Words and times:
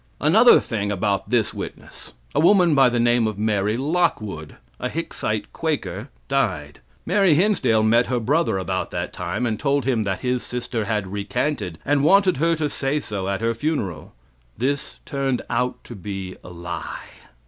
Another 0.19 0.59
thing 0.59 0.91
about 0.91 1.29
this 1.29 1.53
witness. 1.53 2.13
A 2.33 2.39
woman 2.39 2.73
by 2.73 2.89
the 2.89 2.99
name 2.99 3.27
of 3.27 3.37
Mary 3.37 3.77
Lockwood, 3.77 4.55
a 4.79 4.89
Hicksite 4.89 5.53
Quaker, 5.53 6.09
died. 6.27 6.79
Mary 7.05 7.35
Hinsdale 7.35 7.83
met 7.83 8.07
her 8.07 8.19
brother 8.19 8.57
about 8.57 8.89
that 8.89 9.13
time 9.13 9.45
and 9.45 9.59
told 9.59 9.85
him 9.85 10.01
that 10.01 10.21
his 10.21 10.41
sister 10.41 10.85
had 10.85 11.11
recanted, 11.11 11.77
and 11.85 12.03
wanted 12.03 12.37
her 12.37 12.55
to 12.55 12.67
say 12.67 12.99
so 12.99 13.27
at 13.27 13.41
her 13.41 13.53
funeral. 13.53 14.15
This 14.57 14.97
turned 15.05 15.43
out 15.51 15.83
to 15.83 15.93
be 15.93 16.35
a 16.43 16.49
lie. 16.49 17.09